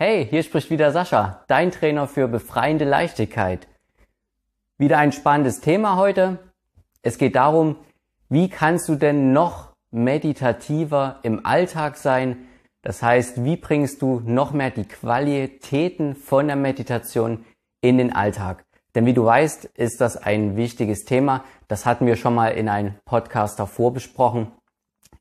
[0.00, 3.66] Hey, hier spricht wieder Sascha, dein Trainer für befreiende Leichtigkeit.
[4.76, 6.38] Wieder ein spannendes Thema heute.
[7.02, 7.74] Es geht darum,
[8.28, 12.46] wie kannst du denn noch meditativer im Alltag sein?
[12.80, 17.44] Das heißt, wie bringst du noch mehr die Qualitäten von der Meditation
[17.80, 18.66] in den Alltag?
[18.94, 21.42] Denn wie du weißt, ist das ein wichtiges Thema.
[21.66, 24.52] Das hatten wir schon mal in einem Podcast davor besprochen,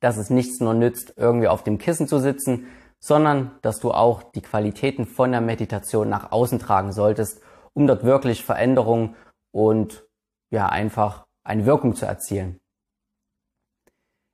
[0.01, 2.67] dass es nichts nur nützt, irgendwie auf dem Kissen zu sitzen,
[2.99, 7.41] sondern dass du auch die Qualitäten von der Meditation nach außen tragen solltest,
[7.73, 9.15] um dort wirklich Veränderungen
[9.51, 10.05] und
[10.51, 12.59] ja einfach eine Wirkung zu erzielen.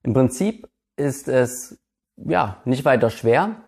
[0.03, 1.79] Im Prinzip ist es
[2.17, 3.67] ja nicht weiter schwer.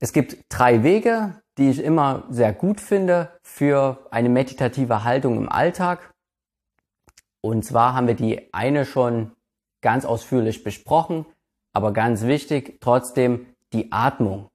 [0.00, 5.48] Es gibt drei Wege, die ich immer sehr gut finde für eine meditative Haltung im
[5.48, 6.12] Alltag.
[7.40, 9.32] Und zwar haben wir die eine schon
[9.82, 11.26] ganz ausführlich besprochen,
[11.74, 14.48] aber ganz wichtig trotzdem die Atmung.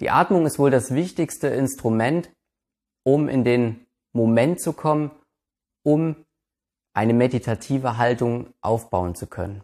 [0.00, 2.32] Die Atmung ist wohl das wichtigste Instrument,
[3.04, 5.10] um in den Moment zu kommen,
[5.84, 6.16] um
[6.94, 9.62] eine meditative Haltung aufbauen zu können.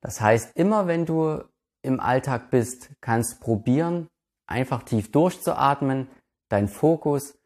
[0.00, 1.42] Das heißt, immer wenn du
[1.82, 4.08] im Alltag bist, kannst probieren,
[4.46, 6.08] einfach tief durchzuatmen,
[6.48, 7.38] deinen Fokus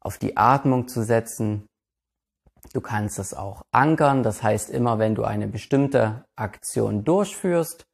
[0.00, 1.66] auf die Atmung zu setzen.
[2.72, 7.86] Du kannst es auch ankern, das heißt, immer wenn du eine bestimmte Aktion durchführst,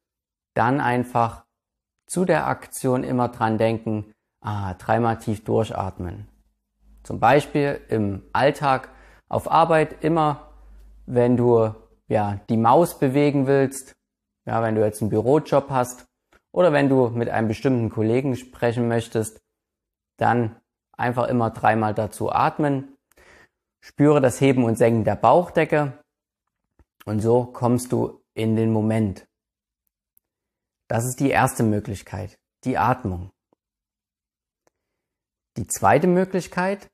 [0.53, 1.45] dann einfach
[2.07, 6.27] zu der Aktion immer dran denken, ah, dreimal tief durchatmen.
[7.03, 8.89] Zum Beispiel im Alltag
[9.27, 10.51] auf Arbeit immer,
[11.05, 11.73] wenn du
[12.07, 13.95] ja die Maus bewegen willst,
[14.45, 16.05] ja, wenn du jetzt einen Bürojob hast
[16.51, 19.41] oder wenn du mit einem bestimmten Kollegen sprechen möchtest,
[20.17, 20.55] dann
[20.95, 22.95] einfach immer dreimal dazu atmen.
[23.81, 25.93] Spüre das Heben und Senken der Bauchdecke
[27.05, 29.27] und so kommst du in den Moment.
[30.87, 33.31] Das ist die erste Möglichkeit, die Atmung.
[35.57, 36.89] Die zweite Möglichkeit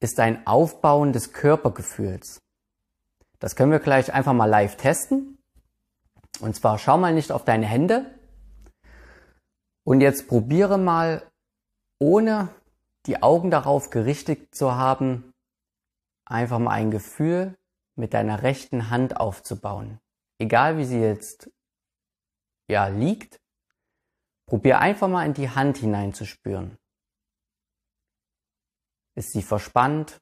[0.00, 2.40] ist ein Aufbauen des Körpergefühls.
[3.38, 5.38] Das können wir gleich einfach mal live testen.
[6.40, 8.06] Und zwar schau mal nicht auf deine Hände
[9.84, 11.22] und jetzt probiere mal,
[11.98, 12.48] ohne
[13.06, 15.32] die Augen darauf gerichtet zu haben,
[16.24, 17.56] einfach mal ein Gefühl
[17.96, 19.98] mit deiner rechten Hand aufzubauen.
[20.38, 21.50] Egal wie sie jetzt
[22.70, 23.40] ja, liegt,
[24.46, 26.78] probier einfach mal in die Hand hineinzuspüren.
[29.14, 30.20] Ist sie verspannt?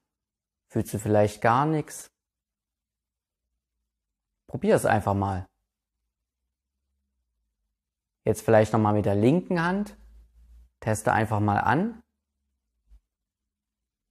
[0.67, 2.11] Fühlst du vielleicht gar nichts?
[4.47, 5.47] Probier es einfach mal.
[8.25, 9.95] Jetzt vielleicht nochmal mit der linken Hand.
[10.79, 12.01] Teste einfach mal an,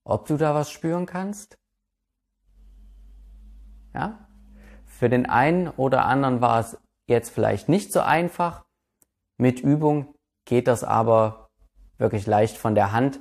[0.04, 1.58] ob du da was spüren kannst.
[3.94, 4.28] Ja?
[4.84, 6.76] Für den einen oder anderen war es
[7.08, 8.64] jetzt vielleicht nicht so einfach.
[9.36, 10.14] Mit Übung
[10.44, 11.48] geht das aber
[11.98, 13.20] wirklich leicht von der Hand.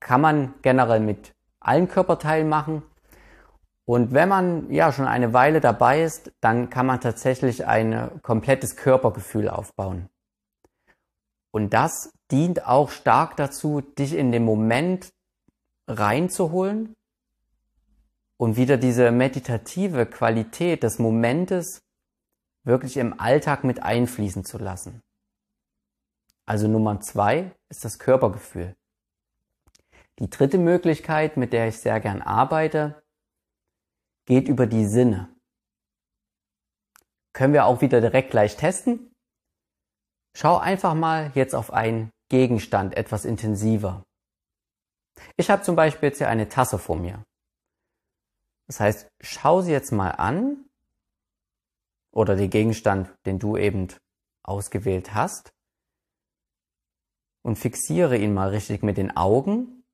[0.00, 2.82] Kann man generell mit allen Körperteilen machen.
[3.84, 8.76] Und wenn man ja schon eine Weile dabei ist, dann kann man tatsächlich ein komplettes
[8.76, 10.08] Körpergefühl aufbauen.
[11.50, 15.12] Und das dient auch stark dazu, dich in den Moment
[15.86, 16.94] reinzuholen
[18.38, 21.82] und wieder diese meditative Qualität des Momentes
[22.64, 25.02] wirklich im Alltag mit einfließen zu lassen.
[26.46, 28.74] Also Nummer zwei ist das Körpergefühl.
[30.18, 33.02] Die dritte Möglichkeit, mit der ich sehr gern arbeite,
[34.26, 35.34] geht über die Sinne.
[37.32, 39.12] Können wir auch wieder direkt gleich testen.
[40.36, 44.04] Schau einfach mal jetzt auf einen Gegenstand etwas intensiver.
[45.36, 47.22] Ich habe zum Beispiel jetzt hier eine Tasse vor mir.
[48.66, 50.64] Das heißt, schau sie jetzt mal an
[52.12, 53.88] oder den Gegenstand, den du eben
[54.44, 55.52] ausgewählt hast
[57.42, 59.84] und fixiere ihn mal richtig mit den Augen.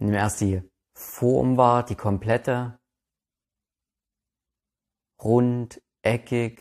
[0.00, 0.62] Nimm erst die
[0.94, 2.78] Form wahr, die komplette,
[5.20, 6.60] rund, eckig.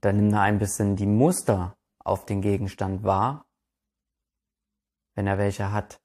[0.00, 3.44] Dann nimm da ein bisschen die Muster auf den Gegenstand wahr,
[5.14, 6.00] wenn er welche hat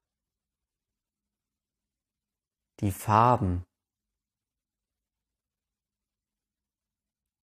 [2.81, 3.65] die Farben,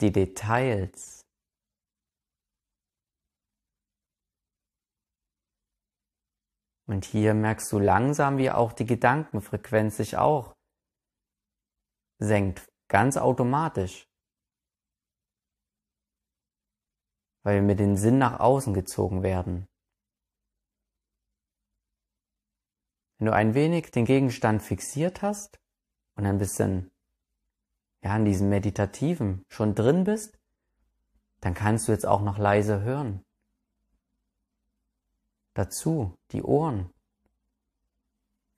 [0.00, 1.22] die Details.
[6.86, 10.52] Und hier merkst du langsam, wie auch die Gedankenfrequenz sich auch
[12.18, 14.06] senkt, ganz automatisch.
[17.44, 19.66] Weil wir mit den Sinn nach außen gezogen werden.
[23.22, 25.60] Wenn du ein wenig den Gegenstand fixiert hast
[26.16, 26.90] und ein bisschen
[28.02, 30.40] ja, in diesem Meditativen schon drin bist,
[31.38, 33.24] dann kannst du jetzt auch noch leise hören.
[35.54, 36.90] Dazu die Ohren.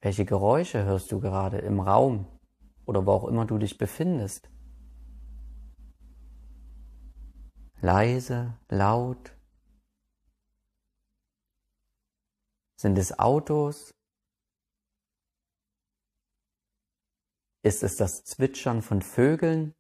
[0.01, 2.27] Welche Geräusche hörst du gerade im Raum
[2.87, 4.49] oder wo auch immer du dich befindest?
[7.83, 9.37] Leise, laut?
[12.77, 13.95] Sind es Autos?
[17.65, 19.75] Ist es das Zwitschern von Vögeln?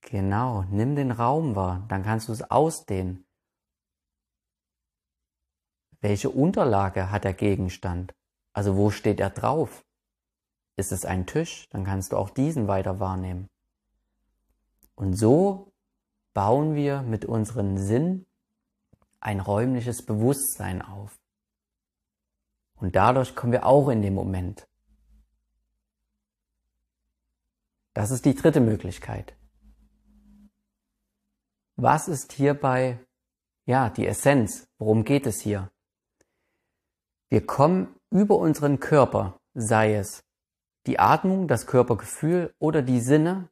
[0.00, 3.24] Genau, nimm den Raum wahr, dann kannst du es ausdehnen.
[6.00, 8.16] Welche Unterlage hat der Gegenstand?
[8.52, 9.86] Also wo steht er drauf?
[10.76, 13.48] Ist es ein Tisch, dann kannst du auch diesen weiter wahrnehmen.
[14.96, 15.72] Und so
[16.34, 18.27] bauen wir mit unseren Sinn
[19.20, 21.18] ein räumliches Bewusstsein auf.
[22.76, 24.68] Und dadurch kommen wir auch in den Moment.
[27.94, 29.36] Das ist die dritte Möglichkeit.
[31.74, 32.98] Was ist hierbei,
[33.66, 34.68] ja, die Essenz?
[34.78, 35.70] Worum geht es hier?
[37.28, 40.24] Wir kommen über unseren Körper, sei es
[40.86, 43.50] die Atmung, das Körpergefühl oder die Sinne,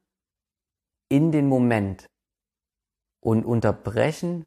[1.09, 2.09] in den Moment
[3.19, 4.45] und unterbrechen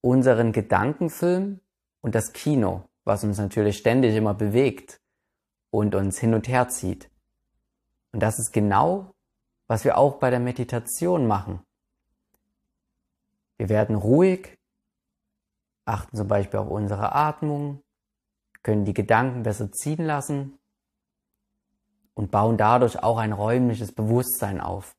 [0.00, 1.60] unseren Gedankenfilm
[2.00, 5.00] und das Kino, was uns natürlich ständig immer bewegt
[5.70, 7.10] und uns hin und her zieht.
[8.12, 9.14] Und das ist genau,
[9.66, 11.60] was wir auch bei der Meditation machen.
[13.58, 14.56] Wir werden ruhig,
[15.84, 17.82] achten zum Beispiel auf unsere Atmung,
[18.62, 20.58] können die Gedanken besser ziehen lassen
[22.14, 24.94] und bauen dadurch auch ein räumliches Bewusstsein auf.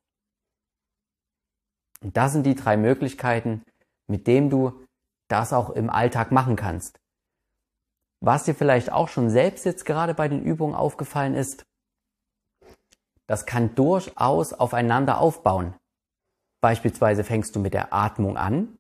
[2.02, 3.64] Und das sind die drei Möglichkeiten,
[4.08, 4.86] mit denen du
[5.30, 7.00] das auch im Alltag machen kannst.
[8.22, 11.66] Was dir vielleicht auch schon selbst jetzt gerade bei den Übungen aufgefallen ist,
[13.28, 15.76] das kann durchaus aufeinander aufbauen.
[16.62, 18.78] Beispielsweise fängst du mit der Atmung an.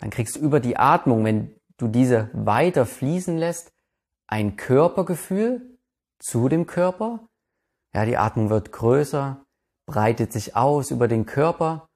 [0.00, 3.72] Dann kriegst du über die Atmung, wenn du diese weiter fließen lässt,
[4.26, 5.78] ein Körpergefühl
[6.18, 7.28] zu dem Körper.
[7.94, 9.44] Ja, die Atmung wird größer,
[9.86, 11.86] breitet sich aus über den Körper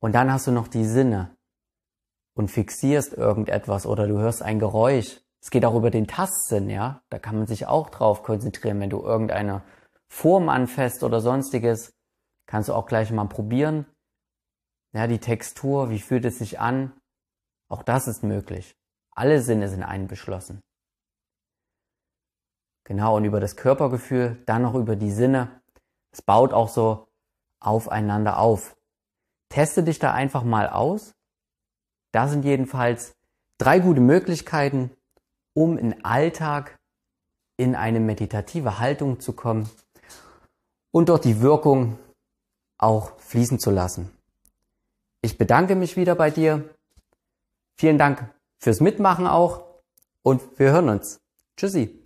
[0.00, 1.36] und dann hast du noch die Sinne
[2.38, 5.20] und fixierst irgendetwas oder du hörst ein Geräusch.
[5.42, 7.02] Es geht auch über den Tastsinn, ja.
[7.10, 9.62] Da kann man sich auch drauf konzentrieren, wenn du irgendeine
[10.08, 11.92] Form anfasst oder sonstiges.
[12.46, 13.86] Kannst du auch gleich mal probieren.
[14.92, 16.92] Ja, die Textur, wie fühlt es sich an?
[17.68, 18.76] Auch das ist möglich.
[19.10, 20.60] Alle Sinne sind einbeschlossen.
[22.84, 25.60] Genau, und über das Körpergefühl, dann noch über die Sinne.
[26.12, 27.08] Es baut auch so
[27.60, 28.76] aufeinander auf.
[29.50, 31.17] Teste dich da einfach mal aus.
[32.12, 33.14] Da sind jedenfalls
[33.58, 34.90] drei gute Möglichkeiten,
[35.54, 36.78] um im Alltag
[37.56, 39.68] in eine meditative Haltung zu kommen
[40.90, 41.98] und dort die Wirkung
[42.78, 44.10] auch fließen zu lassen.
[45.20, 46.74] Ich bedanke mich wieder bei dir.
[47.76, 49.64] Vielen Dank fürs Mitmachen auch
[50.22, 51.20] und wir hören uns.
[51.56, 51.97] Tschüssi.